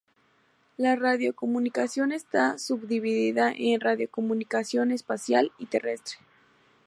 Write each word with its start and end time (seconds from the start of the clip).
La 0.77 0.95
radiocomunicación 0.95 2.11
está 2.11 2.57
subdividida 2.57 3.53
en 3.55 3.79
radiocomunicación 3.79 4.89
espacial 4.89 5.51
y 5.59 5.67
terrestre. 5.67 6.17